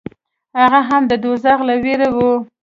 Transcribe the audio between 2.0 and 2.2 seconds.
و.